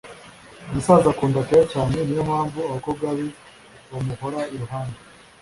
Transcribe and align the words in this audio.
Umusaza 0.69 1.07
akunda 1.13 1.47
care 1.47 1.63
cyane 1.73 1.95
niyo 2.03 2.23
mpamvu 2.29 2.59
abakobwa 2.69 3.05
be 3.17 3.27
bamuhora 3.89 4.39
iruhande 4.53 4.99